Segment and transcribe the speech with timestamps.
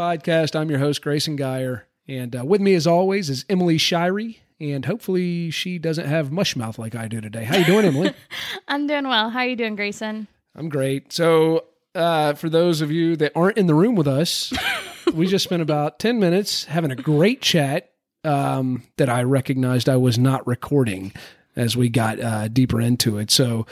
[0.00, 0.58] podcast.
[0.58, 1.86] I'm your host, Grayson Geyer.
[2.08, 4.38] And uh, with me, as always, is Emily Shirey.
[4.58, 7.44] And hopefully she doesn't have mush mouth like I do today.
[7.44, 8.14] How you doing, Emily?
[8.68, 9.28] I'm doing well.
[9.28, 10.26] How are you doing, Grayson?
[10.54, 11.12] I'm great.
[11.12, 14.54] So, uh, for those of you that aren't in the room with us,
[15.14, 17.92] we just spent about 10 minutes having a great chat
[18.24, 21.12] um, that I recognized I was not recording
[21.56, 23.30] as we got uh, deeper into it.
[23.30, 23.66] So,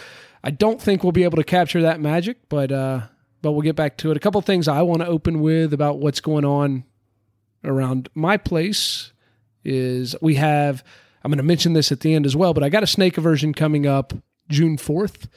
[0.45, 3.01] I don't think we'll be able to capture that magic, but uh,
[3.42, 4.16] but we'll get back to it.
[4.16, 6.84] A couple things I want to open with about what's going on
[7.64, 9.12] around my place
[9.64, 10.83] is we have
[11.24, 13.19] I'm going to mention this at the end as well, but I got a snake
[13.19, 14.12] aversion coming up
[14.48, 15.28] June 4th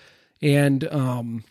[0.41, 1.43] and um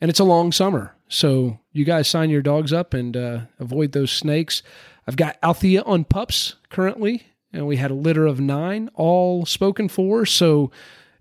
[0.00, 0.94] and it's a long summer.
[1.08, 4.62] So you guys sign your dogs up and uh, avoid those snakes.
[5.06, 9.88] I've got Althea on pups currently, and we had a litter of nine, all spoken
[9.88, 10.24] for.
[10.24, 10.70] So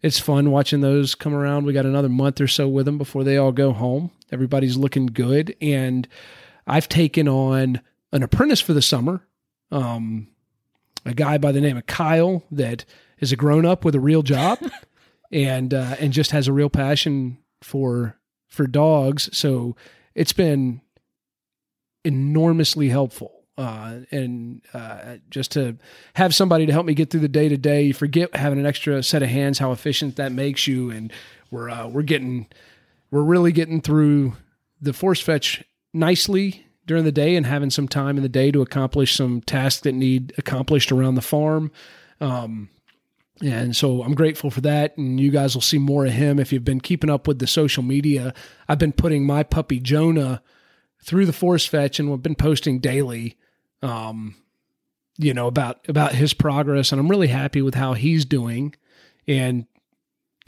[0.01, 1.65] it's fun watching those come around.
[1.65, 4.11] We got another month or so with them before they all go home.
[4.31, 6.07] Everybody's looking good, and
[6.67, 9.25] I've taken on an apprentice for the summer.
[9.71, 10.27] Um,
[11.05, 12.85] a guy by the name of Kyle that
[13.19, 14.59] is a grown up with a real job,
[15.31, 19.29] and uh, and just has a real passion for for dogs.
[19.37, 19.75] So
[20.15, 20.81] it's been
[22.03, 23.35] enormously helpful.
[23.57, 25.75] Uh, and uh, just to
[26.13, 28.65] have somebody to help me get through the day to day, you forget having an
[28.65, 30.89] extra set of hands, how efficient that makes you.
[30.89, 31.11] And
[31.51, 32.47] we're uh, we're getting
[33.11, 34.33] we're really getting through
[34.81, 38.61] the force fetch nicely during the day and having some time in the day to
[38.61, 41.71] accomplish some tasks that need accomplished around the farm.
[42.19, 42.69] Um,
[43.41, 44.97] and so I'm grateful for that.
[44.97, 47.47] And you guys will see more of him if you've been keeping up with the
[47.47, 48.33] social media.
[48.67, 50.41] I've been putting my puppy Jonah
[51.03, 53.37] through the force fetch and we've been posting daily,
[53.81, 54.35] um,
[55.17, 56.91] you know, about, about his progress.
[56.91, 58.75] And I'm really happy with how he's doing.
[59.27, 59.67] And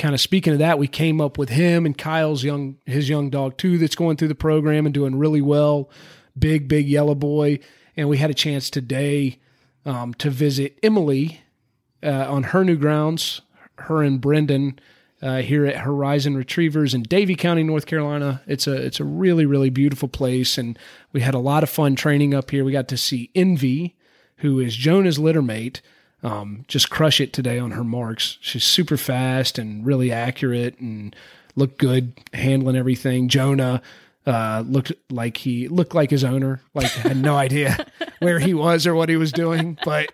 [0.01, 3.29] kind of speaking of that, we came up with him and Kyle's young, his young
[3.29, 5.89] dog too, that's going through the program and doing really well.
[6.37, 7.59] Big, big yellow boy.
[7.95, 9.39] And we had a chance today
[9.85, 11.41] um, to visit Emily
[12.01, 13.41] uh, on her new grounds,
[13.77, 14.79] her and Brendan
[15.21, 18.41] uh, here at Horizon Retrievers in Davie County, North Carolina.
[18.47, 20.79] It's a it's a really really beautiful place, and
[21.13, 22.63] we had a lot of fun training up here.
[22.63, 23.95] We got to see Envy,
[24.37, 25.81] who is Jonah's littermate,
[26.23, 28.37] um, just crush it today on her marks.
[28.41, 31.15] She's super fast and really accurate, and
[31.55, 33.27] looked good handling everything.
[33.27, 33.81] Jonah
[34.25, 36.61] uh, looked like he looked like his owner.
[36.73, 37.85] Like had no idea
[38.19, 40.11] where he was or what he was doing, but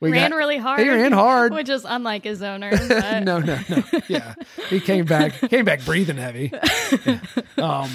[0.00, 0.80] we ran got, really hard.
[0.80, 2.70] He ran hard, which is unlike his owner.
[3.20, 3.82] no, no, no.
[4.08, 4.34] Yeah,
[4.68, 6.52] he came back came back breathing heavy.
[7.06, 7.20] Yeah.
[7.58, 7.90] Um,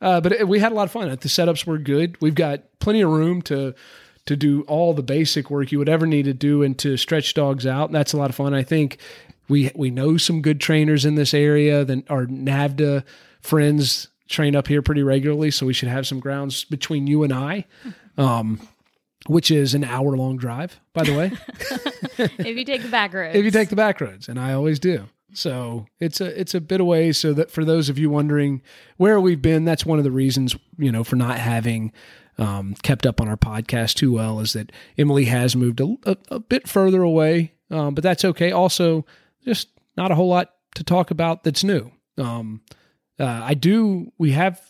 [0.00, 1.08] uh, but it, we had a lot of fun.
[1.08, 2.20] The setups were good.
[2.20, 3.74] We've got plenty of room to
[4.26, 7.34] to do all the basic work you would ever need to do and to stretch
[7.34, 7.88] dogs out.
[7.88, 8.54] And that's a lot of fun.
[8.54, 8.98] I think
[9.48, 11.84] we we know some good trainers in this area.
[11.84, 13.04] Then our NAVHDA
[13.40, 17.32] friends train up here pretty regularly, so we should have some grounds between you and
[17.32, 17.66] I,
[18.16, 18.66] um,
[19.26, 21.32] which is an hour long drive, by the way.
[22.38, 24.78] if you take the back roads, if you take the back roads, and I always
[24.78, 25.04] do.
[25.34, 27.12] So it's a it's a bit away.
[27.12, 28.62] So that for those of you wondering
[28.96, 31.92] where we've been, that's one of the reasons you know for not having
[32.38, 36.16] um, kept up on our podcast too well is that Emily has moved a, a,
[36.30, 38.50] a bit further away, um, but that's okay.
[38.52, 39.04] Also,
[39.44, 41.90] just not a whole lot to talk about that's new.
[42.18, 42.62] Um,
[43.18, 44.12] uh, I do.
[44.18, 44.60] We have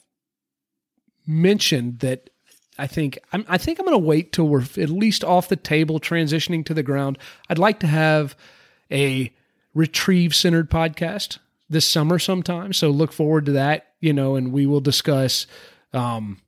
[1.27, 2.31] mentioned that.
[2.77, 5.57] I think I'm, I think I'm going to wait till we're at least off the
[5.57, 7.19] table, transitioning to the ground.
[7.49, 8.37] I'd like to have
[8.91, 9.33] a
[9.75, 11.39] retrieve centered podcast
[11.71, 12.73] this summer sometime.
[12.73, 13.93] So look forward to that.
[14.01, 15.47] You know, and we will discuss
[15.93, 16.39] um,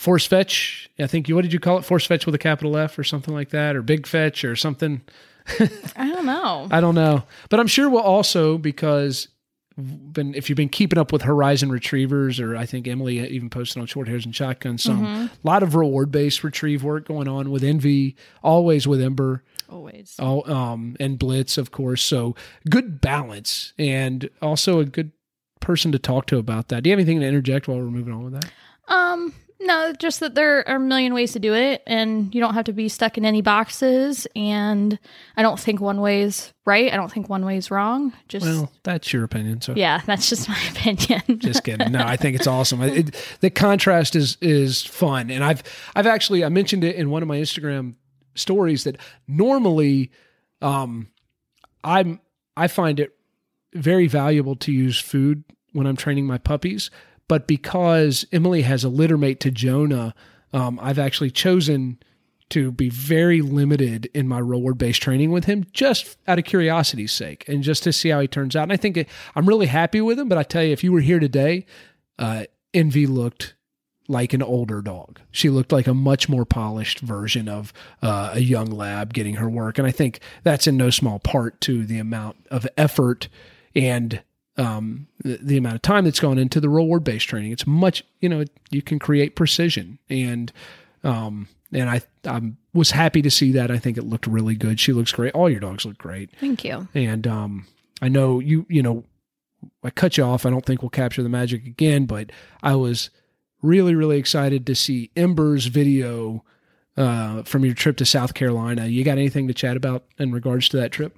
[0.00, 0.88] force fetch.
[0.98, 1.84] I think you what did you call it?
[1.84, 5.02] Force fetch with a capital F or something like that, or big fetch or something.
[5.96, 6.68] I don't know.
[6.70, 9.28] I don't know, but I'm sure we'll also because
[9.76, 13.78] been if you've been keeping up with Horizon Retrievers, or I think Emily even posted
[13.78, 15.26] on Short Hairs and Shotguns, some mm-hmm.
[15.26, 20.16] a lot of reward based retrieve work going on with Envy, always with Ember, always,
[20.18, 22.02] all, um, and Blitz, of course.
[22.02, 22.34] So
[22.70, 25.12] good balance, and also a good
[25.60, 26.82] person to talk to about that.
[26.82, 28.50] Do you have anything to interject while we're moving on with that?
[28.88, 32.54] Um, no, just that there are a million ways to do it, and you don't
[32.54, 34.26] have to be stuck in any boxes.
[34.34, 34.98] And
[35.36, 36.92] I don't think one way is right.
[36.92, 38.14] I don't think one way is wrong.
[38.26, 39.60] Just well, that's your opinion.
[39.60, 41.40] So yeah, that's just my opinion.
[41.40, 41.92] just kidding.
[41.92, 42.80] No, I think it's awesome.
[42.82, 45.62] It, the contrast is is fun, and I've
[45.94, 47.96] I've actually I mentioned it in one of my Instagram
[48.34, 48.96] stories that
[49.28, 50.10] normally,
[50.62, 51.08] um,
[51.84, 52.20] I'm
[52.56, 53.14] I find it
[53.74, 56.90] very valuable to use food when I'm training my puppies
[57.30, 60.16] but because Emily has a littermate to Jonah,
[60.52, 62.00] um, I've actually chosen
[62.48, 67.12] to be very limited in my reward based training with him just out of curiosity's
[67.12, 68.64] sake and just to see how he turns out.
[68.64, 69.06] And I think
[69.36, 70.28] I'm really happy with him.
[70.28, 71.66] But I tell you, if you were here today,
[72.18, 73.54] uh, Envy looked
[74.08, 75.20] like an older dog.
[75.30, 77.72] She looked like a much more polished version of
[78.02, 79.78] uh, a young lab getting her work.
[79.78, 83.28] And I think that's in no small part to the amount of effort
[83.72, 84.20] and
[84.56, 87.52] um, the, the, amount of time that's gone into the reward based training.
[87.52, 90.52] It's much, you know, you can create precision and,
[91.04, 93.70] um, and I I was happy to see that.
[93.70, 94.80] I think it looked really good.
[94.80, 95.32] She looks great.
[95.34, 96.30] All your dogs look great.
[96.40, 96.88] Thank you.
[96.94, 97.66] And um,
[98.02, 99.04] I know you you know
[99.82, 100.44] I cut you off.
[100.44, 102.30] I don't think we'll capture the magic again, but
[102.62, 103.10] I was
[103.62, 106.44] really, really excited to see Ember's video
[106.96, 108.86] uh, from your trip to South Carolina.
[108.86, 111.16] You got anything to chat about in regards to that trip?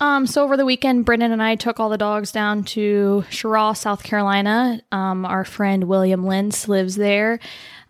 [0.00, 3.76] Um, so over the weekend, Brendan and I took all the dogs down to Cheraw,
[3.76, 4.80] South Carolina.
[4.92, 7.38] Um, our friend William Lentz lives there,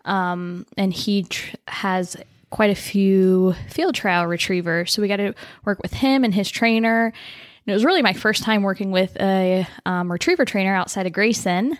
[0.05, 2.15] um, and he tr- has
[2.51, 4.93] quite a few field trial retrievers.
[4.93, 5.33] So we got to
[5.65, 7.05] work with him and his trainer.
[7.07, 11.13] And it was really my first time working with a um, retriever trainer outside of
[11.13, 11.77] Grayson.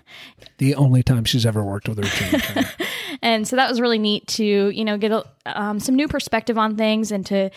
[0.58, 2.70] The only time she's ever worked with a retriever trainer.
[3.22, 6.58] and so that was really neat to, you know, get a, um, some new perspective
[6.58, 7.52] on things and to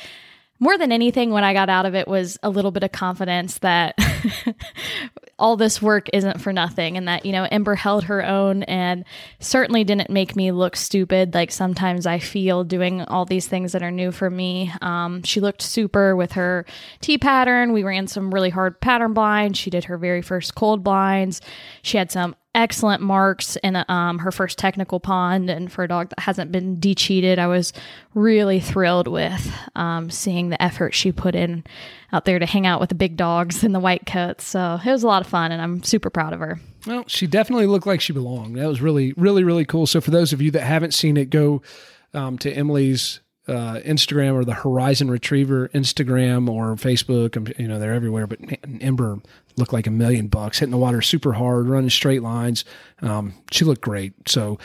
[0.61, 3.59] more than anything, what I got out of it was a little bit of confidence
[3.59, 3.97] that
[5.39, 9.05] all this work isn't for nothing and that, you know, Ember held her own and
[9.39, 13.83] certainly didn't make me look stupid like sometimes I feel doing all these things that
[13.83, 14.73] are new for me.
[14.81, 16.67] Um, she looked super with her
[17.01, 17.73] T pattern.
[17.73, 19.59] We ran some really hard pattern blinds.
[19.59, 21.41] She did her very first cold blinds.
[21.83, 25.49] She had some excellent marks in um, her first technical pond.
[25.49, 27.73] And for a dog that hasn't been de-cheated, I was
[28.15, 31.63] really thrilled with um, seeing the effort she put in
[32.13, 34.45] out there to hang out with the big dogs and the white coats.
[34.45, 36.59] So it was a lot of fun, and I'm super proud of her.
[36.87, 38.57] Well, she definitely looked like she belonged.
[38.57, 39.87] That was really, really, really cool.
[39.87, 41.63] So for those of you that haven't seen it, go
[42.15, 47.59] um, to Emily's uh, Instagram or the Horizon Retriever Instagram or Facebook.
[47.59, 48.27] You know, they're everywhere.
[48.27, 48.41] But
[48.81, 49.19] Ember
[49.57, 52.65] looked like a million bucks, hitting the water super hard, running straight lines.
[53.01, 54.13] Um, she looked great.
[54.29, 54.59] So,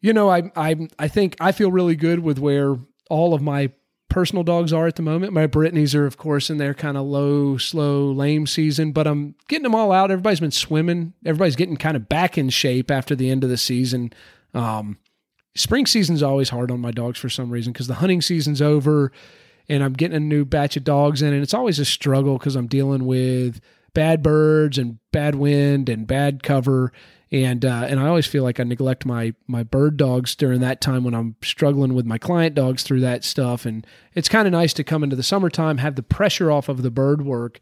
[0.00, 2.76] you know, I I I think I feel really good with where
[3.08, 3.72] all of my
[4.14, 5.32] personal dogs are at the moment.
[5.32, 9.34] My Brittany's are, of course, in their kind of low, slow, lame season, but I'm
[9.48, 10.12] getting them all out.
[10.12, 11.14] Everybody's been swimming.
[11.26, 14.12] Everybody's getting kind of back in shape after the end of the season.
[14.54, 14.98] Um,
[15.56, 19.10] spring season's always hard on my dogs for some reason because the hunting season's over
[19.68, 22.54] and I'm getting a new batch of dogs in, and it's always a struggle because
[22.54, 23.60] I'm dealing with
[23.94, 26.92] bad birds and bad wind and bad cover
[27.34, 30.80] and uh, and I always feel like I neglect my my bird dogs during that
[30.80, 33.66] time when I'm struggling with my client dogs through that stuff.
[33.66, 33.84] And
[34.14, 36.92] it's kind of nice to come into the summertime, have the pressure off of the
[36.92, 37.58] bird work,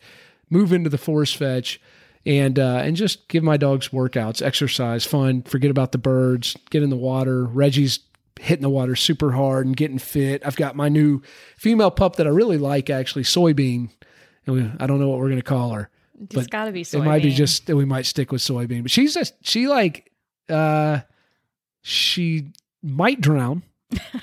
[0.50, 1.80] move into the force fetch,
[2.26, 6.82] and uh, and just give my dogs workouts, exercise, fun, forget about the birds, get
[6.82, 7.46] in the water.
[7.46, 8.00] Reggie's
[8.40, 10.42] hitting the water super hard and getting fit.
[10.44, 11.22] I've got my new
[11.56, 13.88] female pup that I really like, actually, soybean.
[14.46, 15.88] And we, I don't know what we're going to call her.
[16.30, 17.00] It's got to be soybean.
[17.00, 18.82] It might be just that we might stick with soybean.
[18.82, 20.10] But she's just she like
[20.48, 21.00] uh
[21.82, 22.52] she
[22.82, 23.62] might drown,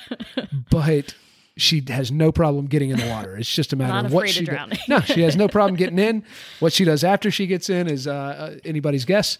[0.72, 1.14] but
[1.58, 3.38] she has no problem getting in the water.
[3.38, 4.78] It's just a matter Not of what she does.
[4.88, 6.24] No, she has no problem getting in.
[6.60, 9.38] What she does after she gets in is uh, uh, anybody's guess.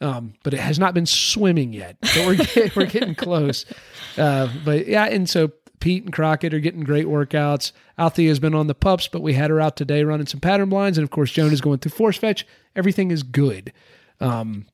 [0.00, 1.96] Um, but it has not been swimming yet.
[2.00, 3.64] But we're get, we're getting close.
[4.18, 7.72] Uh, but yeah, and so Pete and Crockett are getting great workouts.
[7.98, 10.68] Althea has been on the pups, but we had her out today running some pattern
[10.68, 10.98] blinds.
[10.98, 12.46] And of course, Jonah is going through force fetch.
[12.76, 13.72] Everything is good.
[14.20, 14.66] Um,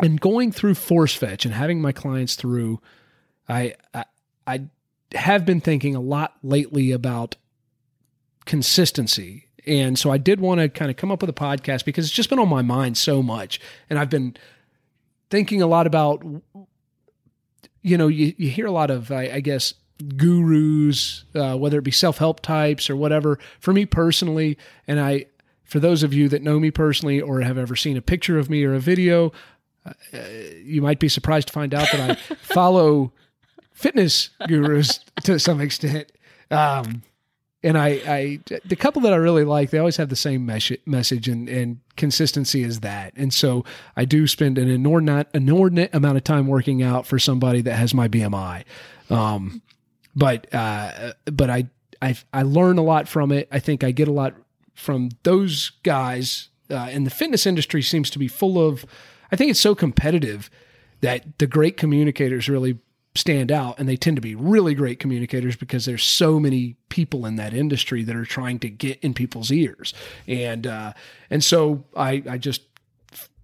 [0.00, 2.80] and going through force fetch and having my clients through,
[3.48, 4.04] I, I,
[4.46, 4.62] I
[5.14, 7.36] have been thinking a lot lately about
[8.46, 9.48] consistency.
[9.66, 12.14] And so I did want to kind of come up with a podcast because it's
[12.14, 13.60] just been on my mind so much.
[13.90, 14.36] And I've been
[15.28, 16.24] thinking a lot about,
[17.82, 19.74] you know, you, you hear a lot of, I, I guess,
[20.16, 23.38] gurus, uh, whether it be self help types or whatever.
[23.60, 25.26] For me personally, and I,
[25.64, 28.50] for those of you that know me personally or have ever seen a picture of
[28.50, 29.32] me or a video,
[29.84, 29.92] uh,
[30.62, 33.12] you might be surprised to find out that I follow
[33.72, 36.10] fitness gurus to some extent.
[36.50, 37.02] Um,
[37.62, 40.78] and I, I, the couple that I really like, they always have the same mes-
[40.86, 43.12] message and, and consistency as that.
[43.16, 43.64] And so
[43.96, 47.92] I do spend an inordinate, inordinate amount of time working out for somebody that has
[47.92, 48.62] my BMI.
[49.10, 49.62] Um,
[50.16, 51.68] but uh, but I
[52.00, 53.48] I I learn a lot from it.
[53.52, 54.34] I think I get a lot
[54.74, 56.48] from those guys.
[56.68, 58.84] Uh, and the fitness industry seems to be full of.
[59.30, 60.50] I think it's so competitive
[61.00, 62.78] that the great communicators really
[63.14, 67.24] stand out and they tend to be really great communicators because there's so many people
[67.24, 69.94] in that industry that are trying to get in people's ears
[70.26, 70.92] and uh,
[71.30, 72.62] and so I I just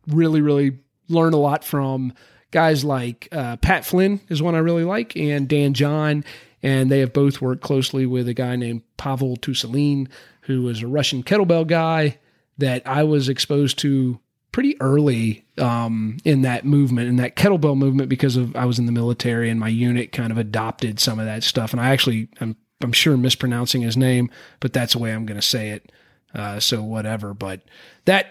[0.06, 2.12] really really learn a lot from
[2.52, 6.24] guys like uh, Pat Flynn is one I really like and Dan John
[6.62, 10.08] and they have both worked closely with a guy named Pavel Tsuselin,
[10.42, 12.18] who was a Russian kettlebell guy
[12.58, 14.20] that I was exposed to
[14.52, 18.86] pretty early um, in that movement, in that kettlebell movement, because of I was in
[18.86, 21.72] the military and my unit kind of adopted some of that stuff.
[21.72, 24.30] And I actually, I'm, I'm sure mispronouncing his name,
[24.60, 25.90] but that's the way I'm going to say it.
[26.34, 27.34] Uh, so whatever.
[27.34, 27.62] But
[28.04, 28.26] that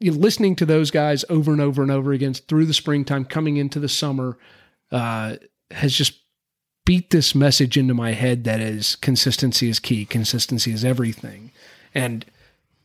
[0.00, 3.24] you know, listening to those guys over and over and over again through the springtime,
[3.24, 4.38] coming into the summer,
[4.92, 5.36] uh,
[5.70, 6.20] has just
[6.84, 11.50] beat this message into my head that is consistency is key, consistency is everything,
[11.94, 12.26] and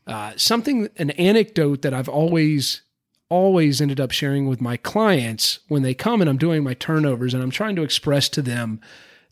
[0.07, 2.81] uh, something, an anecdote that I've always,
[3.29, 7.33] always ended up sharing with my clients when they come and I'm doing my turnovers
[7.33, 8.81] and I'm trying to express to them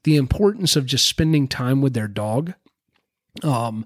[0.03, 2.53] the importance of just spending time with their dog.
[3.43, 3.86] Um,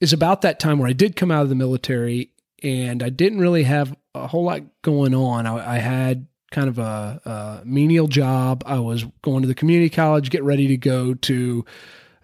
[0.00, 2.30] is about that time where I did come out of the military
[2.64, 5.46] and I didn't really have a whole lot going on.
[5.46, 8.62] I, I had kind of a, a, menial job.
[8.64, 11.64] I was going to the community college, get ready to go to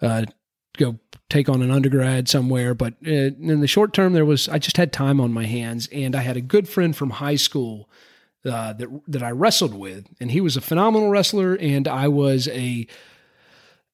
[0.00, 0.24] uh,
[0.78, 2.74] go take on an undergrad somewhere.
[2.74, 5.88] But uh, in the short term, there was I just had time on my hands,
[5.92, 7.90] and I had a good friend from high school
[8.46, 12.48] uh, that that I wrestled with, and he was a phenomenal wrestler, and I was
[12.48, 12.86] a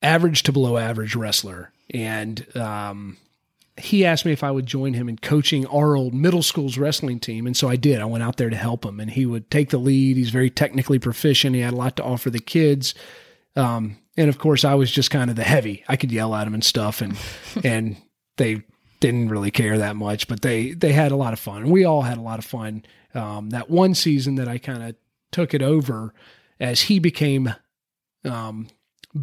[0.00, 3.16] average to below average wrestler, and um,
[3.78, 7.20] he asked me if I would join him in coaching our old middle school's wrestling
[7.20, 7.46] team.
[7.46, 8.00] And so I did.
[8.00, 10.16] I went out there to help him, and he would take the lead.
[10.16, 11.54] He's very technically proficient.
[11.54, 12.94] He had a lot to offer the kids.
[13.54, 15.84] Um, and of course, I was just kind of the heavy.
[15.88, 17.18] I could yell at them and stuff, and
[17.64, 17.96] and
[18.36, 18.62] they
[19.00, 21.70] didn't really care that much, but they they had a lot of fun.
[21.70, 22.84] We all had a lot of fun.
[23.14, 24.94] Um, that one season that I kind of
[25.32, 26.14] took it over
[26.60, 27.54] as he became
[28.24, 28.68] um,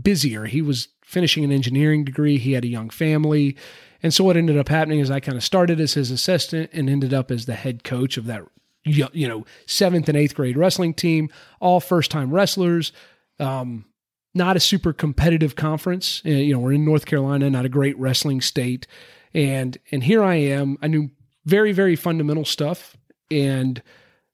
[0.01, 0.45] busier.
[0.45, 2.37] He was finishing an engineering degree.
[2.37, 3.55] He had a young family,
[4.03, 6.89] and so what ended up happening is I kind of started as his assistant and
[6.89, 8.43] ended up as the head coach of that
[8.85, 11.29] you know seventh and eighth grade wrestling team,
[11.59, 12.91] all first time wrestlers.
[13.39, 13.85] Um,
[14.33, 16.21] not a super competitive conference.
[16.25, 18.87] Uh, you know, we're in North Carolina, not a great wrestling state,
[19.33, 20.77] and and here I am.
[20.81, 21.09] I knew
[21.45, 22.97] very very fundamental stuff,
[23.31, 23.81] and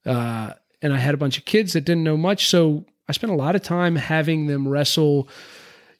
[0.05, 3.33] uh, and I had a bunch of kids that didn't know much, so I spent
[3.33, 5.29] a lot of time having them wrestle.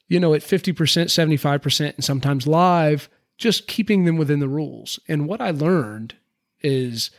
[0.08, 3.08] You know, at fifty percent, seventy five percent, and sometimes live,
[3.40, 5.00] just keeping them within the rules.
[5.08, 6.14] And what I learned
[6.60, 7.10] is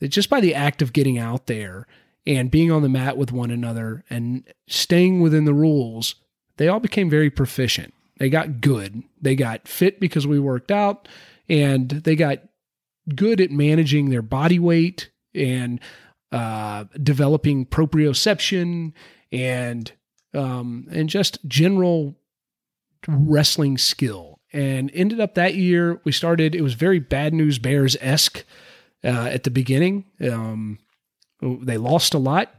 [0.00, 1.86] that just by the act of getting out there
[2.26, 6.14] and being on the mat with one another and staying within the rules,
[6.58, 7.94] they all became very proficient.
[8.18, 9.02] They got good.
[9.20, 11.08] They got fit because we worked out
[11.48, 12.40] and they got
[13.14, 15.80] good at managing their body weight and
[16.30, 18.92] uh, developing proprioception
[19.32, 19.90] and
[20.34, 22.14] um, and just general
[23.08, 24.31] wrestling skill.
[24.52, 26.54] And ended up that year, we started.
[26.54, 28.44] It was very bad news bears esque
[29.02, 30.04] uh, at the beginning.
[30.20, 30.78] Um,
[31.40, 32.54] they lost a lot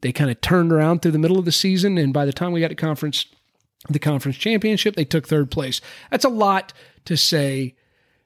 [0.00, 2.52] they kind of turned around through the middle of the season, and by the time
[2.52, 3.26] we got to conference,
[3.88, 5.80] the conference championship, they took third place.
[6.10, 6.72] That's a lot
[7.04, 7.74] to say.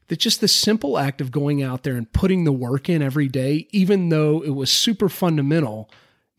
[0.08, 3.28] That just the simple act of going out there and putting the work in every
[3.28, 5.88] day, even though it was super fundamental,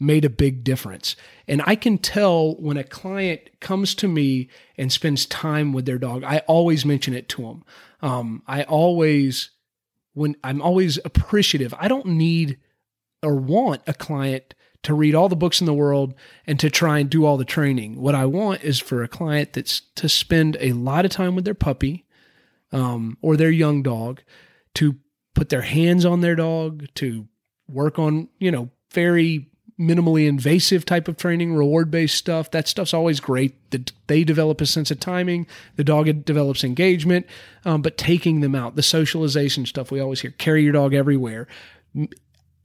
[0.04, 1.16] made a big difference.
[1.48, 5.98] And I can tell when a client comes to me and spends time with their
[5.98, 7.64] dog, I always mention it to them.
[8.02, 9.50] Um, I always,
[10.14, 12.60] when I'm always appreciative, I don't need
[13.22, 16.14] or want a client to read all the books in the world
[16.46, 18.00] and to try and do all the training.
[18.00, 21.46] What I want is for a client that's to spend a lot of time with
[21.46, 22.06] their puppy
[22.74, 24.22] um, or their young dog,
[24.76, 24.98] to
[25.36, 27.28] put their hands on their dog, to
[27.68, 29.50] work on, you know, very
[29.80, 32.52] minimally invasive type of training, reward based stuff.
[32.52, 33.72] That stuff's always great.
[33.72, 35.48] That they develop a sense of timing.
[35.76, 37.26] The dog develops engagement.
[37.66, 41.48] Um, but taking them out, the socialization stuff we always hear, carry your dog everywhere.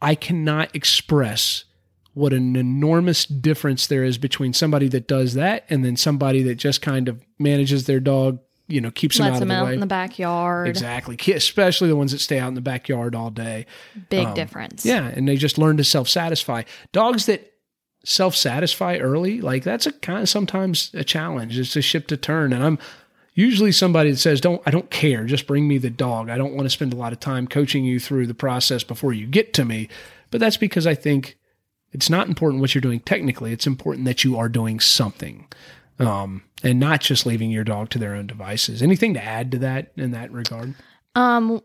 [0.01, 1.65] I cannot express
[2.15, 6.57] what an enormous difference there is between somebody that does that and then somebody that
[6.57, 9.61] just kind of manages their dog, you know, keeps Lets them out them of the
[9.61, 9.75] out way.
[9.75, 10.69] in the backyard.
[10.69, 11.17] Exactly.
[11.33, 13.67] Especially the ones that stay out in the backyard all day.
[14.11, 14.85] Big Um, difference.
[14.85, 15.07] Yeah.
[15.09, 16.63] And they just learn to self satisfy.
[16.93, 17.53] Dogs that
[18.05, 21.59] self satisfy early, like that's a kind of sometimes a challenge.
[21.59, 22.53] It's a ship to turn.
[22.53, 22.79] And I'm
[23.35, 25.25] usually somebody that says, Don't, I don't care.
[25.25, 26.29] Just bring me the dog.
[26.29, 29.13] I don't want to spend a lot of time coaching you through the process before
[29.13, 29.89] you get to me.
[30.31, 31.39] But that's because I think
[31.93, 33.53] it's not important what you're doing technically.
[33.53, 35.47] It's important that you are doing something.
[35.99, 38.83] Um, and not just leaving your dog to their own devices.
[38.83, 40.75] Anything to add to that in that regard?
[41.15, 41.61] Um,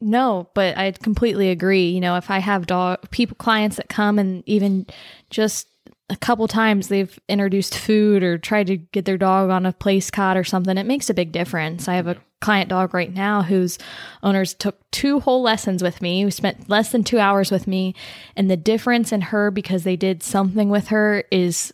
[0.00, 1.88] no, but I completely agree.
[1.88, 4.86] You know, if I have dog people clients that come and even
[5.30, 5.68] just
[6.10, 10.10] a couple times they've introduced food or tried to get their dog on a place
[10.10, 11.88] cot or something, it makes a big difference.
[11.88, 13.78] I have a client dog right now whose
[14.22, 17.94] owners took two whole lessons with me, who spent less than two hours with me,
[18.36, 21.72] and the difference in her because they did something with her is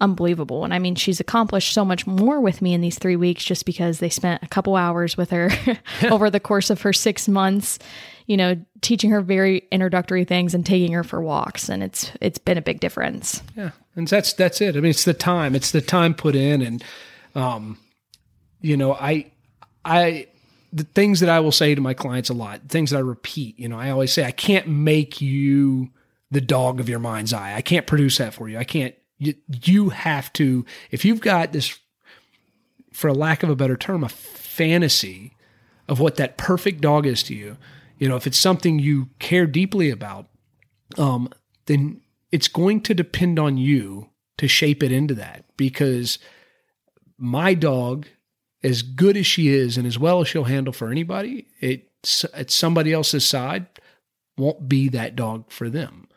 [0.00, 0.64] unbelievable.
[0.64, 3.64] And I mean, she's accomplished so much more with me in these three weeks just
[3.64, 5.50] because they spent a couple hours with her
[6.10, 7.78] over the course of her six months,
[8.26, 11.68] you know, teaching her very introductory things and taking her for walks.
[11.68, 13.42] And it's it's been a big difference.
[13.56, 13.70] Yeah.
[13.96, 14.76] And that's that's it.
[14.76, 15.54] I mean, it's the time.
[15.54, 16.84] It's the time put in and
[17.34, 17.78] um,
[18.60, 19.30] you know, I
[19.84, 20.28] I
[20.72, 23.58] the things that I will say to my clients a lot, things that I repeat,
[23.58, 25.90] you know, I always say I can't make you
[26.30, 27.54] the dog of your mind's eye.
[27.54, 28.58] I can't produce that for you.
[28.58, 29.34] I can't you,
[29.64, 31.78] you have to, if you've got this,
[32.92, 35.34] for lack of a better term, a fantasy
[35.88, 37.56] of what that perfect dog is to you,
[37.98, 40.26] you know, if it's something you care deeply about,
[40.96, 41.28] um,
[41.66, 46.18] then it's going to depend on you to shape it into that because
[47.16, 48.06] my dog,
[48.62, 52.50] as good as she is and as well as she'll handle for anybody, it's at
[52.50, 53.66] somebody else's side
[54.36, 56.07] won't be that dog for them.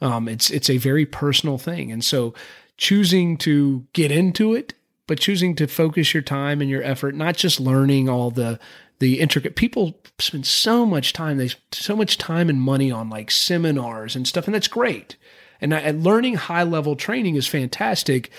[0.00, 2.34] Um, it's it's a very personal thing, and so
[2.76, 4.74] choosing to get into it,
[5.06, 8.58] but choosing to focus your time and your effort, not just learning all the
[9.00, 9.56] the intricate.
[9.56, 14.26] People spend so much time, they so much time and money on like seminars and
[14.26, 15.16] stuff, and that's great.
[15.60, 18.30] And, and learning high level training is fantastic,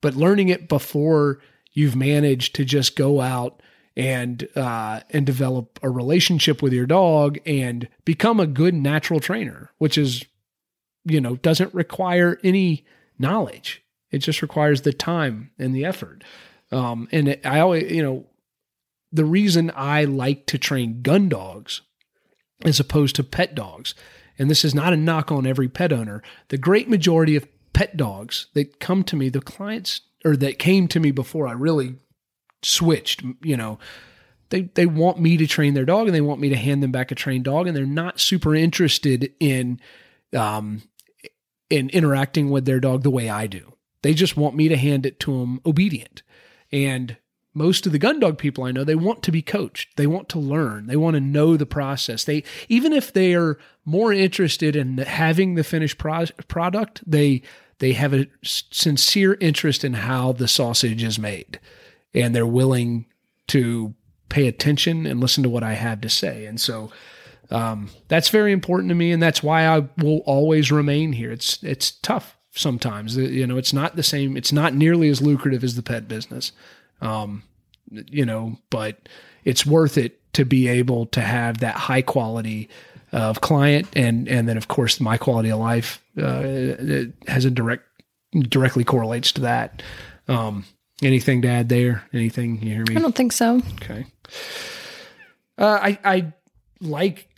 [0.00, 1.40] but learning it before
[1.72, 3.62] you've managed to just go out
[3.96, 9.72] and uh, and develop a relationship with your dog and become a good natural trainer,
[9.78, 10.24] which is
[11.08, 12.84] you know, doesn't require any
[13.18, 13.82] knowledge.
[14.10, 16.24] It just requires the time and the effort.
[16.70, 18.26] Um, and it, I always, you know,
[19.12, 21.82] the reason I like to train gun dogs
[22.64, 23.94] as opposed to pet dogs,
[24.38, 27.96] and this is not a knock on every pet owner, the great majority of pet
[27.96, 31.96] dogs that come to me, the clients or that came to me before I really
[32.62, 33.78] switched, you know,
[34.50, 36.92] they they want me to train their dog and they want me to hand them
[36.92, 39.80] back a trained dog and they're not super interested in
[40.34, 40.82] um,
[41.70, 43.74] in interacting with their dog the way I do.
[44.02, 46.22] They just want me to hand it to them obedient.
[46.70, 47.16] And
[47.54, 49.96] most of the gun dog people I know, they want to be coached.
[49.96, 50.86] They want to learn.
[50.86, 52.24] They want to know the process.
[52.24, 57.42] They even if they are more interested in having the finished pro- product, they
[57.78, 61.58] they have a sincere interest in how the sausage is made,
[62.14, 63.06] and they're willing
[63.48, 63.94] to
[64.28, 66.44] pay attention and listen to what I have to say.
[66.44, 66.90] And so,
[67.50, 71.32] um, that's very important to me, and that's why I will always remain here.
[71.32, 73.16] It's it's tough sometimes.
[73.16, 74.36] You know, it's not the same.
[74.36, 76.52] It's not nearly as lucrative as the pet business.
[77.00, 77.42] Um,
[77.90, 79.08] you know, but
[79.44, 82.68] it's worth it to be able to have that high quality
[83.12, 87.84] of client, and and then of course my quality of life uh, has a direct
[88.48, 89.82] directly correlates to that.
[90.26, 90.66] Um,
[91.02, 92.04] anything to add there?
[92.12, 92.96] Anything you hear me?
[92.96, 93.62] I don't think so.
[93.74, 94.04] Okay.
[95.56, 96.32] Uh, I I
[96.80, 97.28] like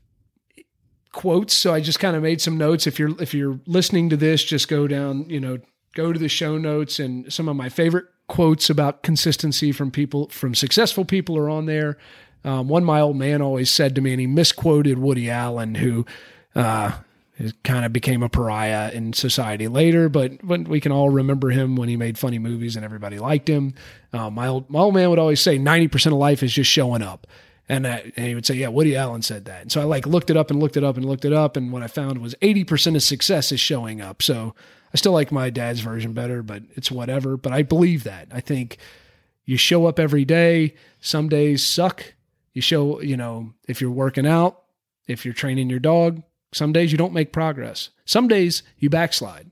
[1.12, 1.56] quotes.
[1.56, 2.86] So I just kind of made some notes.
[2.86, 5.58] If you're if you're listening to this, just go down, you know,
[5.94, 10.28] go to the show notes and some of my favorite quotes about consistency from people
[10.28, 11.98] from successful people are on there.
[12.44, 16.06] Um, one my old man always said to me, and he misquoted Woody Allen, who
[16.54, 16.92] uh,
[17.64, 20.08] kind of became a pariah in society later.
[20.08, 23.48] But when we can all remember him when he made funny movies and everybody liked
[23.48, 23.74] him.
[24.12, 26.70] Uh, my old my old man would always say, ninety percent of life is just
[26.70, 27.26] showing up.
[27.70, 29.62] And, and he would say, yeah, Woody Allen said that.
[29.62, 31.56] And so I like looked it up and looked it up and looked it up.
[31.56, 34.22] And what I found was 80% of success is showing up.
[34.22, 34.56] So
[34.92, 37.36] I still like my dad's version better, but it's whatever.
[37.36, 38.26] But I believe that.
[38.32, 38.78] I think
[39.44, 40.74] you show up every day.
[41.00, 42.14] Some days suck.
[42.54, 44.62] You show, you know, if you're working out,
[45.06, 47.90] if you're training your dog, some days you don't make progress.
[48.04, 49.48] Some days you backslide.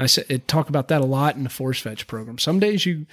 [0.00, 0.06] I
[0.48, 2.38] talk about that a lot in the force fetch program.
[2.38, 3.06] Some days you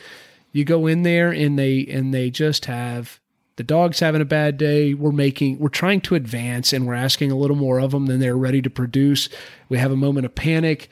[0.51, 3.19] you go in there and they and they just have
[3.59, 4.93] the dog's having a bad day.
[4.93, 8.21] We're making, we're trying to advance and we're asking a little more of them than
[8.21, 9.27] they're ready to produce.
[9.67, 10.89] We have a moment of panic.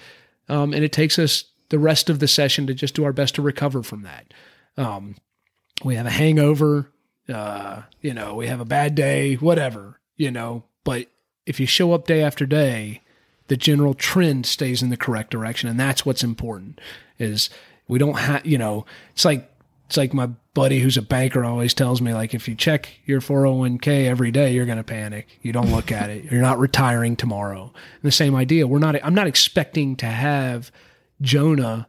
[0.49, 3.35] Um, and it takes us the rest of the session to just do our best
[3.35, 4.33] to recover from that.
[4.75, 5.15] Um,
[5.85, 6.91] we have a hangover,
[7.29, 11.07] uh, you know, we have a bad day, whatever, you know, but
[11.45, 13.01] if you show up day after day,
[13.47, 15.69] the general trend stays in the correct direction.
[15.69, 16.81] And that's what's important
[17.17, 17.49] is
[17.87, 19.49] we don't have, you know, it's like
[19.87, 23.21] it's like my buddy who's a banker always tells me like if you check your
[23.21, 25.27] 401k every day you're going to panic.
[25.41, 26.25] You don't look at it.
[26.25, 27.71] You're not retiring tomorrow.
[27.73, 28.67] And the same idea.
[28.67, 30.71] We're not i'm not expecting to have
[31.21, 31.87] jonah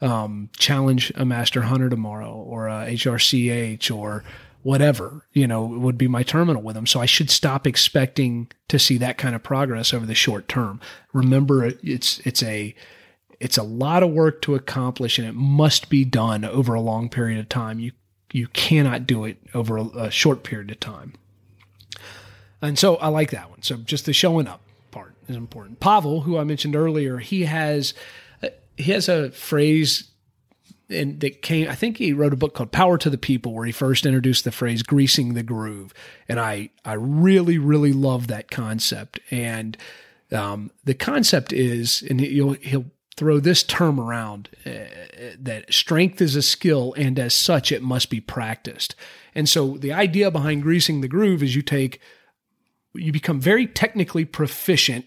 [0.00, 4.24] um, challenge a master hunter tomorrow or a hrch or
[4.62, 6.86] whatever you know would be my terminal with him.
[6.86, 10.80] So i should stop expecting to see that kind of progress over the short term.
[11.12, 12.76] Remember it's it's a
[13.40, 17.08] it's a lot of work to accomplish and it must be done over a long
[17.08, 17.80] period of time.
[17.80, 17.92] You
[18.32, 21.14] you cannot do it over a, a short period of time.
[22.62, 23.62] And so I like that one.
[23.62, 24.60] So just the showing up
[24.92, 25.80] part is important.
[25.80, 27.94] Pavel, who I mentioned earlier, he has
[28.76, 30.10] he has a phrase
[30.90, 31.68] and that came.
[31.68, 34.44] I think he wrote a book called Power to the People, where he first introduced
[34.44, 35.94] the phrase "greasing the groove,"
[36.28, 39.20] and I I really really love that concept.
[39.30, 39.76] And
[40.32, 44.70] um, the concept is, and he'll he'll throw this term around uh,
[45.38, 48.94] that strength is a skill, and as such, it must be practiced.
[49.34, 52.00] And so the idea behind greasing the groove is you take
[52.92, 55.06] you become very technically proficient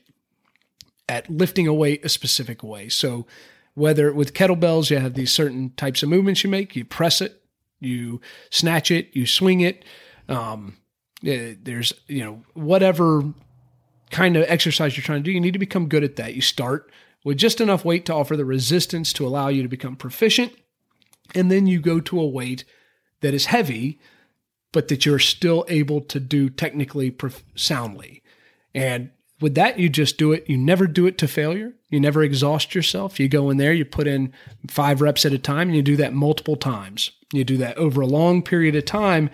[1.10, 2.88] at lifting a weight a specific way.
[2.88, 3.26] So
[3.74, 7.42] whether with kettlebells you have these certain types of movements you make, you press it,
[7.80, 9.84] you snatch it, you swing it.
[10.30, 10.78] Um,
[11.22, 13.24] there's you know whatever
[14.12, 16.36] kind of exercise you're trying to do, you need to become good at that.
[16.36, 16.92] You start
[17.24, 20.54] with just enough weight to offer the resistance to allow you to become proficient,
[21.34, 22.66] and then you go to a weight
[23.22, 24.00] that is heavy
[24.74, 27.16] but that you're still able to do technically
[27.56, 28.22] soundly.
[28.76, 30.50] And with that, you just do it.
[30.50, 31.74] You never do it to failure.
[31.90, 33.20] You never exhaust yourself.
[33.20, 34.34] You go in there, you put in
[34.70, 37.12] five reps at a time, and you do that multiple times.
[37.32, 39.30] You do that over a long period of time.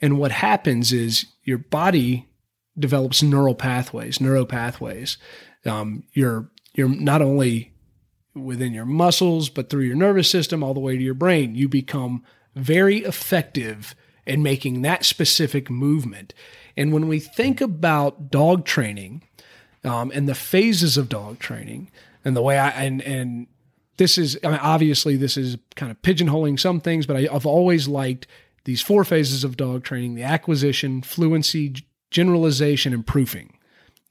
[0.00, 2.28] And what happens is your body
[2.78, 5.18] develops neural pathways, neural pathways.
[5.66, 7.72] Um, you're you're not only
[8.34, 11.54] within your muscles, but through your nervous system, all the way to your brain.
[11.54, 12.22] You become
[12.54, 13.94] very effective
[14.26, 16.34] in making that specific movement.
[16.76, 19.22] And when we think about dog training
[19.84, 21.90] um, and the phases of dog training
[22.24, 23.46] and the way I, and, and
[23.96, 27.46] this is, I mean, obviously, this is kind of pigeonholing some things, but I, I've
[27.46, 28.26] always liked
[28.64, 31.74] these four phases of dog training the acquisition, fluency,
[32.10, 33.56] generalization, and proofing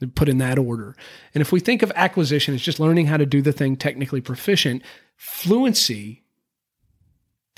[0.08, 0.96] put in that order.
[1.34, 4.22] And if we think of acquisition as just learning how to do the thing technically
[4.22, 4.82] proficient,
[5.16, 6.24] fluency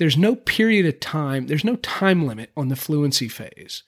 [0.02, 3.84] there's no period of time, there's no time limit on the fluency phase.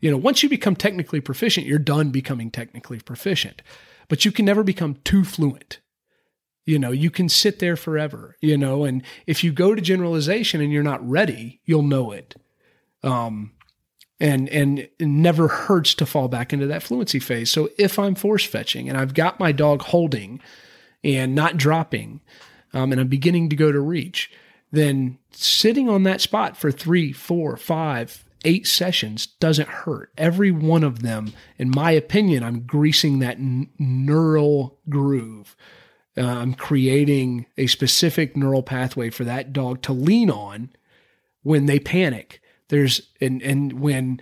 [0.00, 3.60] You know, once you become technically proficient, you're done becoming technically proficient.
[4.08, 5.80] But you can never become too fluent.
[6.64, 10.62] You know, you can sit there forever, you know, and if you go to generalization
[10.62, 12.34] and you're not ready, you'll know it.
[13.02, 13.52] Um,
[14.22, 17.50] and and never hurts to fall back into that fluency phase.
[17.50, 20.40] So if I'm force fetching and I've got my dog holding
[21.02, 22.20] and not dropping,
[22.72, 24.30] um, and I'm beginning to go to reach,
[24.70, 30.12] then sitting on that spot for three, four, five, eight sessions doesn't hurt.
[30.16, 35.56] Every one of them, in my opinion, I'm greasing that n- neural groove.
[36.16, 40.70] Uh, I'm creating a specific neural pathway for that dog to lean on
[41.42, 42.41] when they panic.
[42.72, 44.18] There's and and when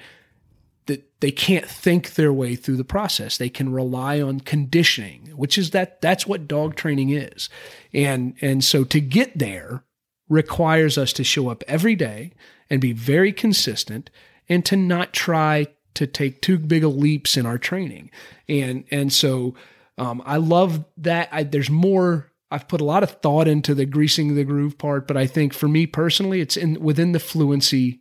[0.87, 3.39] that they can't think their way through the process.
[3.39, 7.49] They can rely on conditioning, which is that that's what dog training is.
[7.95, 9.85] And and so to get there,
[10.29, 12.33] requires us to show up every day
[12.69, 14.11] and be very consistent
[14.49, 18.11] and to not try to take too big leaps in our training.
[18.49, 19.55] And and so
[19.97, 21.29] um, I love that.
[21.31, 22.33] I, there's more.
[22.53, 25.53] I've put a lot of thought into the greasing the groove part, but I think
[25.53, 28.01] for me personally, it's in within the fluency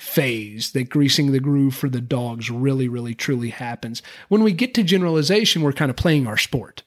[0.00, 4.02] phase that greasing the groove for the dogs really, really, truly happens.
[4.28, 6.82] When we get to generalization, we're kind of playing our sport.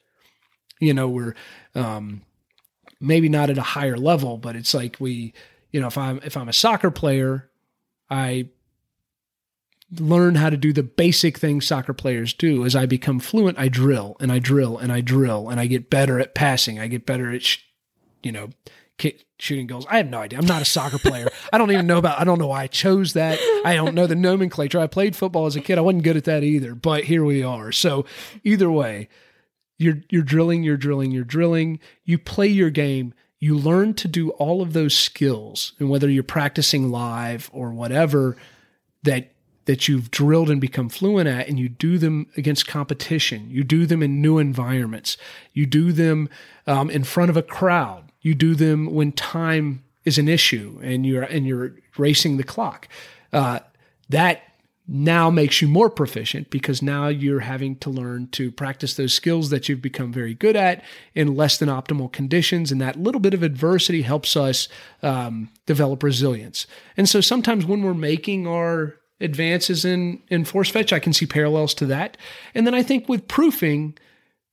[0.80, 1.34] You know, we're
[1.76, 2.22] um,
[3.00, 5.32] maybe not at a higher level, but it's like we,
[5.70, 7.48] you know, if I'm if I'm a soccer player,
[8.10, 8.48] I
[10.00, 12.64] learn how to do the basic things soccer players do.
[12.64, 15.88] As I become fluent, I drill and I drill and I drill and I get
[15.88, 16.80] better at passing.
[16.80, 17.58] I get better at, sh-
[18.24, 18.50] you know,
[18.98, 19.86] kick, shooting goals.
[19.88, 20.38] I have no idea.
[20.38, 21.28] I'm not a soccer player.
[21.52, 22.20] I don't even know about.
[22.20, 23.38] I don't know why I chose that.
[23.64, 24.78] I don't know the nomenclature.
[24.78, 25.78] I played football as a kid.
[25.78, 26.74] I wasn't good at that either.
[26.74, 27.72] But here we are.
[27.72, 28.04] So
[28.42, 29.08] either way,
[29.78, 31.80] you're you're drilling, you're drilling, you're drilling.
[32.04, 33.14] You play your game.
[33.40, 38.36] You learn to do all of those skills, and whether you're practicing live or whatever
[39.02, 39.34] that
[39.66, 43.50] that you've drilled and become fluent at, and you do them against competition.
[43.50, 45.16] You do them in new environments.
[45.52, 46.28] You do them
[46.66, 48.03] um, in front of a crowd.
[48.24, 52.88] You do them when time is an issue and you're and you're racing the clock.
[53.32, 53.60] Uh,
[54.08, 54.42] that
[54.86, 59.50] now makes you more proficient because now you're having to learn to practice those skills
[59.50, 60.82] that you've become very good at
[61.14, 62.70] in less than optimal conditions.
[62.70, 64.68] And that little bit of adversity helps us
[65.02, 66.66] um, develop resilience.
[66.96, 71.26] And so sometimes when we're making our advances in, in force fetch, I can see
[71.26, 72.18] parallels to that.
[72.54, 73.96] And then I think with proofing,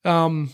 [0.05, 0.51] um,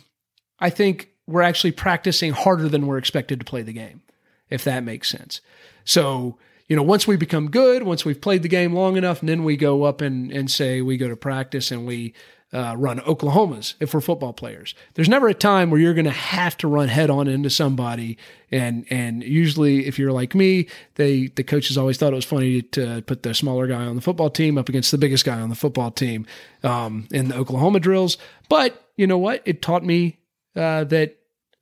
[0.60, 4.01] I think we're actually practicing harder than we're expected to play the game,
[4.49, 5.41] if that makes sense.
[5.83, 6.37] So,
[6.67, 9.43] you know, once we become good, once we've played the game long enough, and then
[9.43, 12.13] we go up and, and say we go to practice and we
[12.53, 14.73] uh, run Oklahomas if we're football players.
[14.93, 18.17] There's never a time where you're going to have to run head on into somebody,
[18.51, 22.61] and and usually if you're like me, they the coaches always thought it was funny
[22.61, 25.49] to put the smaller guy on the football team up against the biggest guy on
[25.49, 26.25] the football team
[26.63, 28.17] um, in the Oklahoma drills.
[28.47, 29.41] But you know what?
[29.43, 30.19] It taught me
[30.55, 31.16] uh, that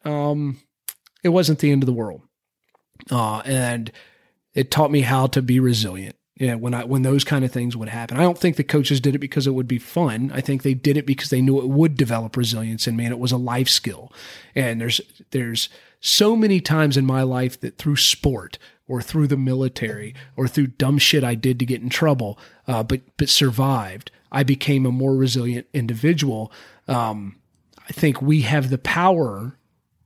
[0.05, 0.59] um,
[1.23, 2.21] it wasn't the end of the world
[3.11, 3.91] uh, and
[4.53, 6.15] it taught me how to be resilient.
[6.37, 8.99] Yeah, when I when those kind of things would happen, I don't think the coaches
[8.99, 10.31] did it because it would be fun.
[10.33, 13.13] I think they did it because they knew it would develop resilience in me, and
[13.13, 14.11] it was a life skill.
[14.53, 14.99] And there's
[15.31, 15.69] there's
[16.01, 20.67] so many times in my life that through sport or through the military or through
[20.67, 22.37] dumb shit I did to get in trouble,
[22.67, 26.51] uh, but but survived, I became a more resilient individual.
[26.89, 27.39] Um,
[27.87, 29.57] I think we have the power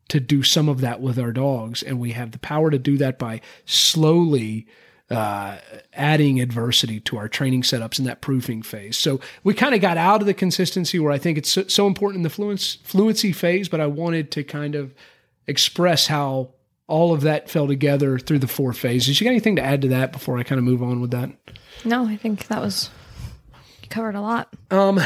[0.10, 2.98] to do some of that with our dogs, and we have the power to do
[2.98, 4.67] that by slowly
[5.10, 5.58] uh,
[5.93, 8.98] adding adversity to our training setups in that proofing phase.
[8.98, 11.88] So we kind of got out of the consistency where I think it's so, so
[11.88, 14.93] important in the fluence, fluency phase, but I wanted to kind of
[15.48, 16.52] express how
[16.88, 19.19] all of that fell together through the four phases.
[19.19, 21.32] You got anything to add to that before I kind of move on with that?
[21.86, 22.89] No, I think that was
[23.82, 24.54] you covered a lot.
[24.69, 25.00] Um,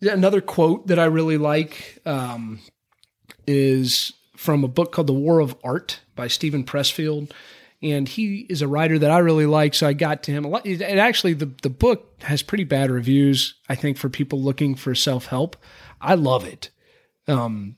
[0.00, 2.60] another quote that I really like um,
[3.46, 7.30] is from a book called The War of Art by Steven Pressfield
[7.82, 9.74] and he is a writer that I really like.
[9.74, 10.64] So I got to him a lot.
[10.64, 13.54] And actually, the the book has pretty bad reviews.
[13.68, 15.56] I think for people looking for self help,
[16.00, 16.70] I love it.
[17.26, 17.76] Um,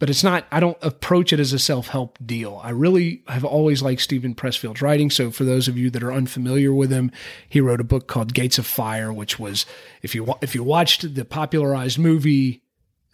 [0.00, 0.44] but it's not.
[0.50, 2.60] I don't approach it as a self help deal.
[2.62, 5.08] I really have always liked Steven Pressfield's writing.
[5.08, 7.12] So for those of you that are unfamiliar with him,
[7.48, 9.66] he wrote a book called Gates of Fire, which was
[10.02, 12.63] if you if you watched the popularized movie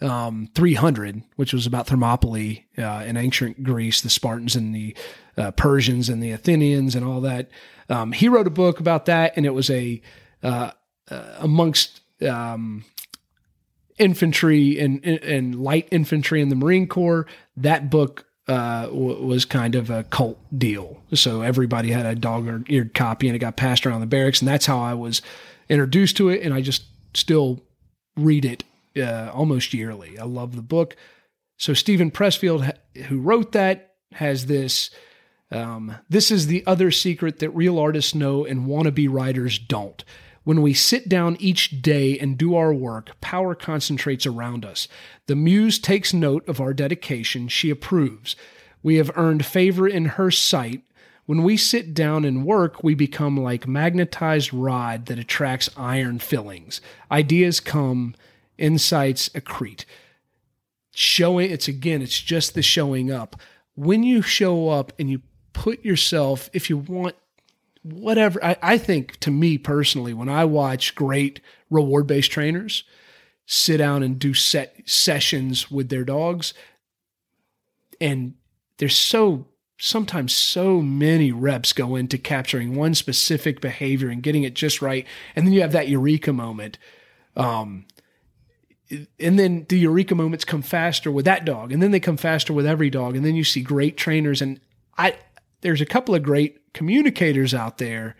[0.00, 4.96] um, 300, which was about Thermopylae uh, in ancient Greece, the Spartans and the
[5.36, 7.50] uh, Persians and the Athenians and all that.
[7.88, 10.00] Um, he wrote a book about that, and it was a
[10.42, 10.70] uh,
[11.10, 12.84] uh amongst um,
[13.98, 17.26] infantry and, and light infantry in the Marine Corps.
[17.56, 21.02] That book uh, w- was kind of a cult deal.
[21.14, 24.48] So everybody had a dog eared copy, and it got passed around the barracks, and
[24.48, 25.20] that's how I was
[25.68, 26.42] introduced to it.
[26.42, 26.84] And I just
[27.14, 27.62] still
[28.16, 28.64] read it
[28.96, 30.18] uh, almost yearly.
[30.18, 30.96] I love the book.
[31.56, 32.72] So Steven Pressfield,
[33.06, 34.90] who wrote that, has this.
[35.52, 40.04] Um, this is the other secret that real artists know and wannabe writers don't.
[40.44, 44.88] When we sit down each day and do our work, power concentrates around us.
[45.26, 47.48] The muse takes note of our dedication.
[47.48, 48.36] She approves.
[48.82, 50.82] We have earned favor in her sight.
[51.26, 56.80] When we sit down and work, we become like magnetized rod that attracts iron fillings.
[57.12, 58.14] Ideas come,
[58.60, 59.84] insights accrete.
[60.92, 63.36] Showing it's again, it's just the showing up.
[63.74, 67.16] When you show up and you put yourself, if you want
[67.82, 72.84] whatever, I, I think to me personally, when I watch great reward based trainers
[73.46, 76.54] sit down and do set sessions with their dogs,
[78.00, 78.34] and
[78.78, 79.46] there's so
[79.78, 85.06] sometimes so many reps go into capturing one specific behavior and getting it just right
[85.34, 86.76] and then you have that eureka moment
[87.34, 87.86] um,
[89.18, 92.52] and then the eureka moments come faster with that dog and then they come faster
[92.52, 94.60] with every dog and then you see great trainers and
[94.98, 95.16] i
[95.60, 98.16] there's a couple of great communicators out there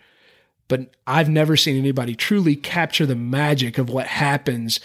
[0.67, 4.79] but i've never seen anybody truly capture the magic of what happens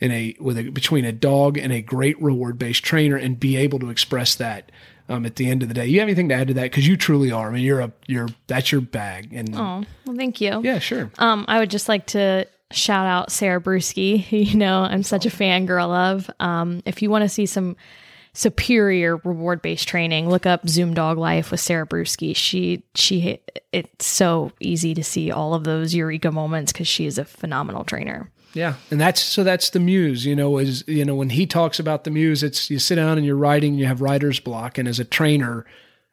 [0.00, 3.56] in a with a between a dog and a great reward based trainer and be
[3.56, 4.70] able to express that
[5.08, 5.86] um, at the end of the day.
[5.86, 6.62] You have anything to add to that?
[6.64, 7.48] Because you truly are.
[7.48, 9.32] I mean, you're a you're that's your bag.
[9.32, 10.60] And oh, well, thank you.
[10.62, 11.10] Yeah, sure.
[11.18, 15.26] Um, I would just like to shout out Sara Brueske, who you know I'm such
[15.26, 16.30] a fangirl of.
[16.40, 17.76] Um, if you want to see some
[18.34, 22.34] superior reward based training, look up Zoom Dog Life with Sara Brueske.
[22.34, 23.40] She she
[23.72, 27.84] it's so easy to see all of those eureka moments because she is a phenomenal
[27.84, 28.30] trainer.
[28.54, 30.26] Yeah, and that's so that's the muse.
[30.26, 33.16] You know, is you know when he talks about the muse, it's you sit down
[33.16, 35.64] and you're writing, you have writer's block, and as a trainer,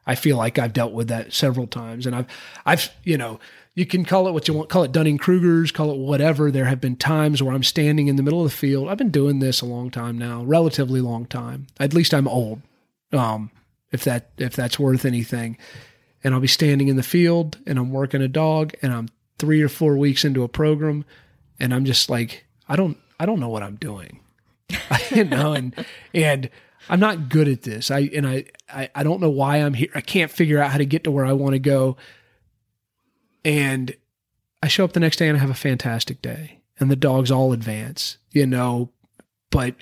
[0.08, 2.28] I feel like I've dealt with that several times, and I've
[2.66, 3.40] I've you know
[3.80, 6.52] you can call it what you want, call it Dunning Kruger's, call it whatever.
[6.52, 8.90] There have been times where I'm standing in the middle of the field.
[8.90, 11.68] I've been doing this a long time now, relatively long time.
[11.80, 12.62] At least I'm old,
[13.14, 13.52] um,
[13.94, 15.58] if that if that's worth anything.
[16.26, 19.62] And I'll be standing in the field and I'm working a dog and I'm three
[19.62, 21.06] or four weeks into a program
[21.58, 24.20] and I'm just like, I don't I don't know what I'm doing.
[25.12, 25.74] you know, and
[26.14, 26.50] and
[26.90, 27.92] I'm not good at this.
[27.92, 29.90] I and I, I I don't know why I'm here.
[29.96, 31.96] I can't figure out how to get to where I want to go.
[33.44, 33.96] And
[34.62, 36.60] I show up the next day and I have a fantastic day.
[36.80, 38.90] And the dogs all advance, you know,
[39.50, 39.76] but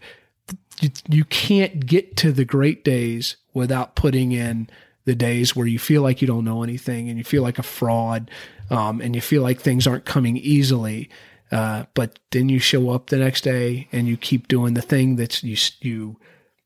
[1.09, 4.69] you, can't get to the great days without putting in
[5.05, 7.63] the days where you feel like you don't know anything and you feel like a
[7.63, 8.29] fraud
[8.69, 11.09] um, and you feel like things aren't coming easily.
[11.51, 15.15] Uh, but then you show up the next day and you keep doing the thing
[15.15, 16.17] that's you you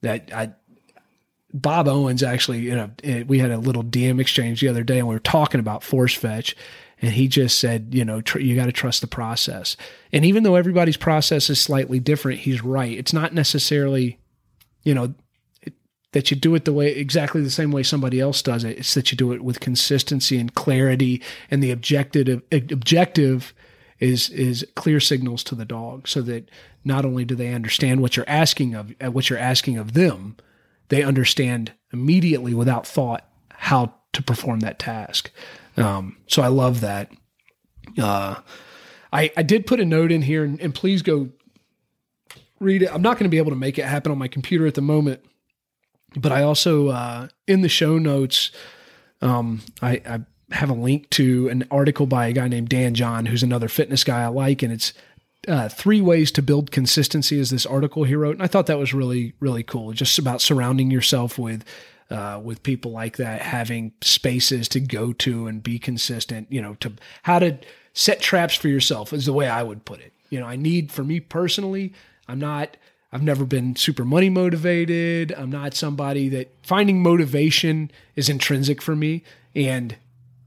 [0.01, 0.53] that I
[1.53, 4.99] Bob Owens actually, you know, eh, we had a little DM exchange the other day
[4.99, 6.55] and we were talking about force fetch.
[7.01, 9.75] And he just said, you know, tr- you got to trust the process.
[10.13, 12.97] And even though everybody's process is slightly different, he's right.
[12.97, 14.19] It's not necessarily,
[14.83, 15.15] you know,
[15.63, 15.73] it,
[16.11, 18.77] that you do it the way exactly the same way somebody else does it.
[18.77, 23.53] It's that you do it with consistency and clarity, and the objective objective
[23.99, 26.49] is is clear signals to the dog, so that
[26.85, 30.35] not only do they understand what you're asking of what you're asking of them,
[30.91, 35.31] they understand immediately without thought how to perform that task.
[35.75, 37.11] Um, so I love that.
[37.99, 38.35] Uh,
[39.11, 41.29] I I did put a note in here, and, and please go
[42.59, 42.93] read it.
[42.93, 44.81] I'm not going to be able to make it happen on my computer at the
[44.81, 45.25] moment
[46.15, 48.51] but I also uh, in the show notes,
[49.21, 50.19] um, I, I,
[50.51, 54.03] have a link to an article by a guy named Dan John, who's another fitness
[54.03, 54.91] guy I like, and it's
[55.47, 57.39] uh, three ways to build consistency.
[57.39, 59.93] Is this article he wrote, and I thought that was really really cool.
[59.93, 61.63] Just about surrounding yourself with.
[62.09, 66.73] Uh, with people like that, having spaces to go to and be consistent, you know,
[66.81, 66.91] to
[67.23, 67.57] how to
[67.93, 70.11] set traps for yourself is the way I would put it.
[70.29, 71.93] You know, I need for me personally,
[72.27, 72.75] I'm not
[73.13, 75.33] I've never been super money motivated.
[75.33, 79.23] I'm not somebody that finding motivation is intrinsic for me
[79.53, 79.95] and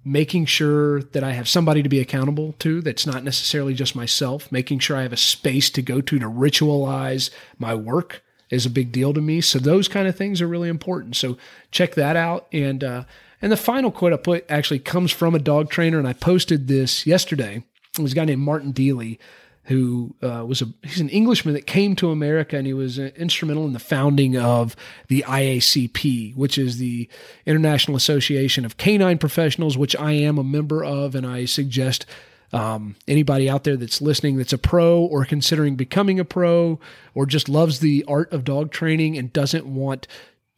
[0.04, 4.52] making sure that I have somebody to be accountable to that's not necessarily just myself,
[4.52, 8.70] making sure I have a space to go to to ritualize my work is a
[8.70, 9.40] big deal to me.
[9.40, 11.16] So those kind of things are really important.
[11.16, 11.38] So
[11.70, 12.46] check that out.
[12.52, 13.04] And uh,
[13.40, 16.68] and the final quote I put actually comes from a dog trainer, and I posted
[16.68, 17.64] this yesterday.
[17.98, 19.18] It was a guy named Martin Deeley
[19.64, 23.10] who uh, was a he's an Englishman that came to America and he was uh,
[23.16, 24.76] instrumental in the founding of
[25.08, 27.08] the IACP, which is the
[27.46, 32.06] International Association of Canine Professionals, which I am a member of, and I suggest.
[32.52, 36.78] Um, anybody out there that's listening that's a pro or considering becoming a pro
[37.12, 40.06] or just loves the art of dog training and doesn't want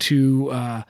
[0.01, 0.83] to uh,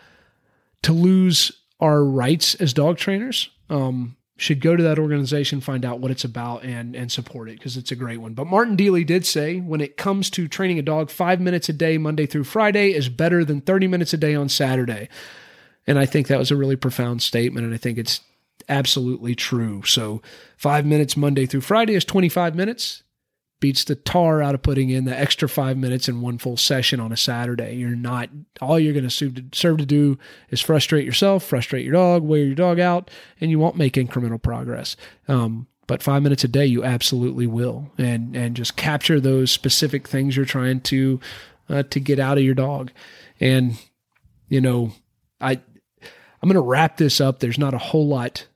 [0.83, 5.99] to lose our rights as dog trainers, um, should go to that organization, find out
[5.99, 8.35] what it's about, and and support it because it's a great one.
[8.35, 11.73] But Martin Deeley did say when it comes to training a dog, five minutes a
[11.73, 15.09] day, Monday through Friday, is better than 30 minutes a day on Saturday.
[15.87, 18.21] And I think that was a really profound statement, and I think it's
[18.69, 19.83] absolutely true.
[19.85, 20.21] So
[20.57, 23.03] five minutes Monday through Friday is 25 minutes
[23.61, 27.01] beats the tar out of putting in the extra five minutes in one full session
[27.01, 27.75] on a Saturday.
[27.77, 28.29] You're not,
[28.61, 30.19] all you're going to serve to do
[30.51, 34.43] is frustrate yourself, frustrate your dog, wear your dog out, and you won't make incremental
[34.43, 34.97] progress.
[35.27, 40.09] Um, but five minutes a day, you absolutely will, and and just capture those specific
[40.09, 41.21] things you're trying to
[41.69, 42.91] uh, to get out of your dog.
[43.39, 43.81] And
[44.49, 44.93] you know,
[45.41, 45.61] I
[46.43, 47.39] I'm going to wrap this up.
[47.39, 48.47] There's not a whole lot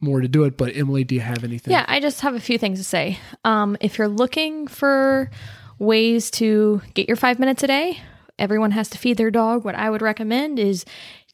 [0.00, 0.56] more to do it.
[0.56, 1.72] But Emily, do you have anything?
[1.72, 3.18] Yeah, I just have a few things to say.
[3.44, 5.30] Um, if you're looking for
[5.78, 8.00] ways to get your five minutes a day,
[8.38, 9.64] everyone has to feed their dog.
[9.64, 10.84] What I would recommend is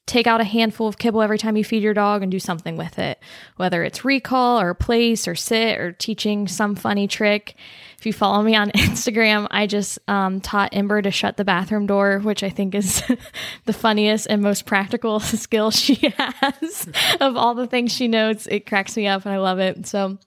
[0.06, 2.76] take out a handful of kibble every time you feed your dog and do something
[2.76, 3.20] with it,
[3.56, 7.54] whether it's recall or place or sit or teaching some funny trick.
[7.98, 11.86] If you follow me on Instagram, I just um, taught Ember to shut the bathroom
[11.86, 13.02] door, which I think is
[13.64, 16.88] the funniest and most practical skill she has
[17.20, 18.48] of all the things she knows.
[18.48, 19.86] It cracks me up and I love it.
[19.86, 20.18] So,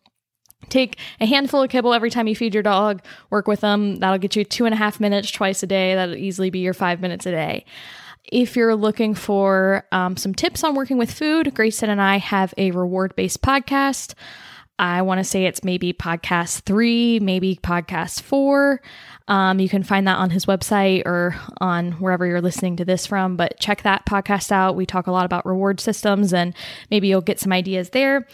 [0.70, 3.98] Take a handful of kibble every time you feed your dog, work with them.
[3.98, 5.94] That'll get you two and a half minutes twice a day.
[5.94, 7.66] That'll easily be your five minutes a day.
[8.32, 12.54] If you're looking for um, some tips on working with food, Grayson and I have
[12.58, 14.14] a reward based podcast.
[14.78, 18.82] I want to say it's maybe podcast three, maybe podcast four.
[19.28, 23.08] Um, you can find that on his website or on wherever you're listening to this
[23.08, 24.76] from, but check that podcast out.
[24.76, 26.54] We talk a lot about reward systems and
[26.92, 28.28] maybe you'll get some ideas there.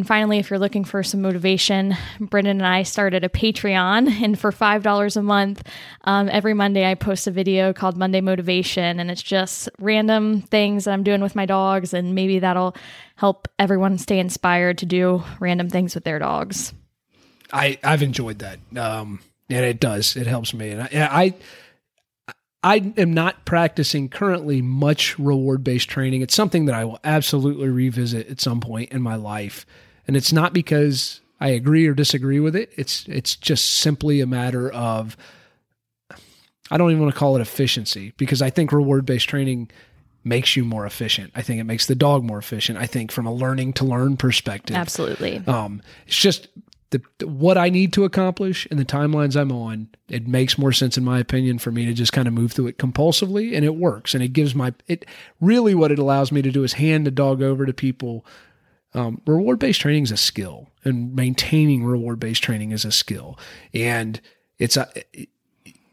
[0.00, 4.38] And finally, if you're looking for some motivation, Brendan and I started a Patreon, and
[4.38, 5.62] for $5 a month,
[6.04, 10.84] um, every Monday I post a video called Monday Motivation, and it's just random things
[10.84, 12.74] that I'm doing with my dogs, and maybe that'll
[13.16, 16.72] help everyone stay inspired to do random things with their dogs.
[17.52, 18.58] I, I've enjoyed that.
[18.78, 20.16] Um, and it does.
[20.16, 20.70] It helps me.
[20.70, 21.34] And I, I
[22.62, 26.22] I am not practicing currently much reward based training.
[26.22, 29.66] It's something that I will absolutely revisit at some point in my life.
[30.10, 32.72] And it's not because I agree or disagree with it.
[32.74, 35.16] It's it's just simply a matter of
[36.68, 39.70] I don't even want to call it efficiency because I think reward based training
[40.24, 41.30] makes you more efficient.
[41.36, 42.76] I think it makes the dog more efficient.
[42.76, 44.74] I think from a learning to learn perspective.
[44.74, 45.44] Absolutely.
[45.46, 46.48] Um, it's just
[46.90, 50.98] the, what I need to accomplish and the timelines I'm on, it makes more sense
[50.98, 53.76] in my opinion for me to just kind of move through it compulsively and it
[53.76, 55.06] works and it gives my it
[55.40, 58.26] really what it allows me to do is hand the dog over to people
[58.94, 63.38] um, reward based training is a skill, and maintaining reward based training is a skill,
[63.72, 64.20] and
[64.58, 64.88] it's a.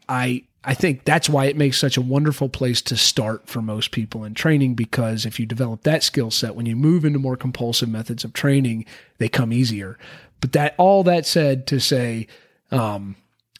[0.08, 3.90] I I think that's why it makes such a wonderful place to start for most
[3.92, 7.36] people in training because if you develop that skill set, when you move into more
[7.36, 8.84] compulsive methods of training,
[9.18, 9.98] they come easier.
[10.40, 12.26] But that all that said to say,
[12.70, 13.16] um,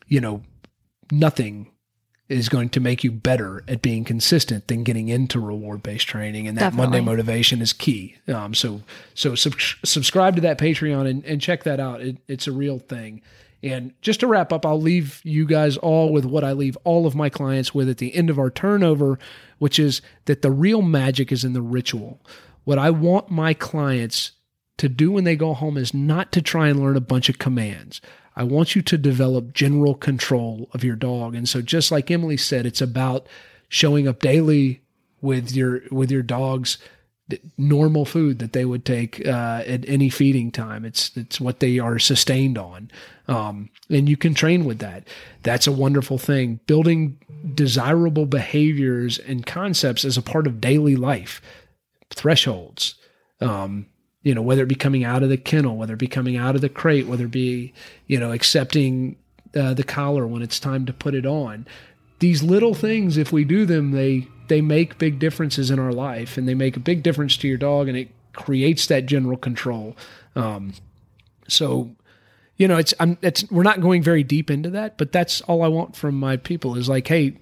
[0.09, 0.43] you know,
[1.12, 1.70] nothing
[2.28, 6.46] is going to make you better at being consistent than getting into reward based training.
[6.46, 6.86] And that Definitely.
[6.86, 8.16] Monday motivation is key.
[8.28, 8.82] Um, so
[9.14, 12.00] so sub- subscribe to that Patreon and, and check that out.
[12.00, 13.22] It, it's a real thing.
[13.62, 17.06] And just to wrap up, I'll leave you guys all with what I leave all
[17.06, 19.18] of my clients with at the end of our turnover,
[19.58, 22.20] which is that the real magic is in the ritual.
[22.64, 24.32] What I want my clients
[24.76, 27.38] to do when they go home is not to try and learn a bunch of
[27.38, 28.00] commands.
[28.39, 31.34] I want you to develop general control of your dog.
[31.34, 33.26] And so just like Emily said, it's about
[33.68, 34.80] showing up daily
[35.20, 36.78] with your with your dog's
[37.59, 40.84] normal food that they would take uh, at any feeding time.
[40.84, 42.93] It's it's what they are sustained on,
[43.26, 45.09] um, and you can train with that.
[45.43, 46.61] That's a wonderful thing.
[46.68, 47.18] Building
[47.55, 51.43] desirable behaviors and concepts as a part of daily life,
[52.11, 52.95] thresholds.
[53.41, 53.86] Um,
[54.28, 56.54] you know, whether it be coming out of the kennel, whether it be coming out
[56.54, 57.72] of the crate, whether it be,
[58.08, 59.16] you know, accepting
[59.56, 61.66] uh, the collar when it's time to put it on.
[62.18, 66.36] These little things, if we do them, they they make big differences in our life,
[66.36, 69.96] and they make a big difference to your dog, and it creates that general control.
[70.36, 70.74] Um,
[71.48, 71.96] so,
[72.58, 75.62] you know, it's I'm it's we're not going very deep into that, but that's all
[75.62, 77.38] I want from my people is like, hey,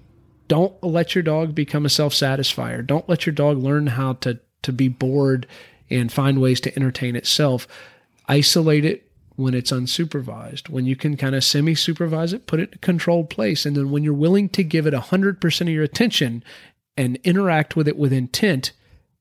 [0.47, 2.87] don't let your dog become a self satisfier.
[2.87, 5.47] Don't let your dog learn how to to be bored
[5.89, 7.67] and find ways to entertain itself.
[8.27, 10.69] Isolate it when it's unsupervised.
[10.69, 13.65] When you can kind of semi supervise it, put it in a controlled place.
[13.65, 16.43] And then when you're willing to give it 100% of your attention
[16.97, 18.71] and interact with it with intent,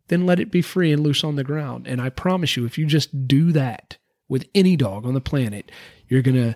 [0.08, 1.86] then let it be free and loose on the ground.
[1.86, 3.98] And I promise you, if you just do that
[4.28, 5.70] with any dog on the planet,
[6.08, 6.54] you're going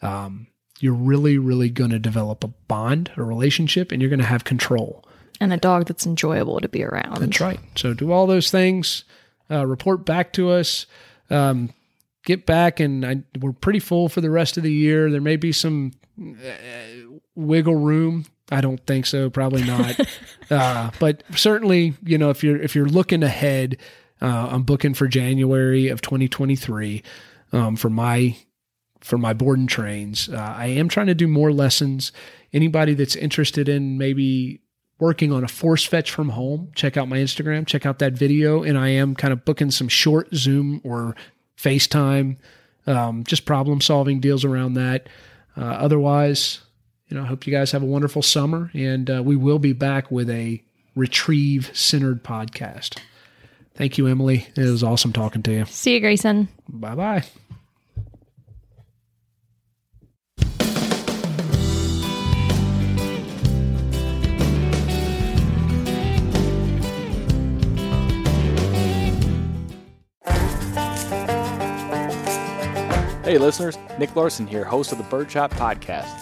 [0.00, 0.46] to, um,
[0.80, 4.44] you're really, really going to develop a bond, a relationship, and you're going to have
[4.44, 5.04] control.
[5.40, 7.18] And a dog that's enjoyable to be around.
[7.18, 7.60] That's right.
[7.76, 9.04] So do all those things.
[9.52, 10.86] Uh, report back to us.
[11.30, 11.70] Um,
[12.24, 15.10] get back, and I, we're pretty full for the rest of the year.
[15.10, 18.26] There may be some uh, wiggle room.
[18.50, 19.30] I don't think so.
[19.30, 20.00] Probably not.
[20.50, 23.78] uh, but certainly, you know, if you're if you're looking ahead,
[24.20, 27.02] uh, I'm booking for January of 2023
[27.52, 28.36] um, for my
[29.00, 30.28] for my board and trains.
[30.28, 32.12] Uh, I am trying to do more lessons.
[32.52, 34.60] Anybody that's interested in maybe
[35.02, 38.62] working on a force fetch from home, check out my Instagram, check out that video.
[38.62, 41.16] And I am kind of booking some short Zoom or
[41.58, 42.36] FaceTime,
[42.86, 45.08] um, just problem solving deals around that.
[45.56, 46.60] Uh, otherwise,
[47.08, 49.72] you know, I hope you guys have a wonderful summer and uh, we will be
[49.72, 50.62] back with a
[50.94, 53.00] retrieve centered podcast.
[53.74, 54.46] Thank you, Emily.
[54.54, 55.64] It was awesome talking to you.
[55.64, 56.46] See you, Grayson.
[56.68, 57.24] Bye bye.
[73.32, 76.21] Hey listeners, Nick Larson here, host of the Birdshot Podcast.